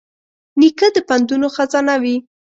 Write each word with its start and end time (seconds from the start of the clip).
نیکه 0.59 0.87
د 0.95 0.97
پندونو 1.07 1.47
خزانه 1.55 1.95
وي. 2.03 2.15